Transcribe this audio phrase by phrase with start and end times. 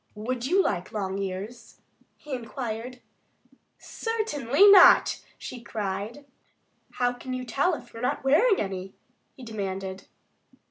[0.15, 1.79] "Would you like long ears?"
[2.17, 3.01] he inquired.
[3.77, 6.25] "Certainly not!" she cried.
[6.93, 8.95] "How can you tell if you've never tried wearing any?"
[9.35, 10.07] he demanded.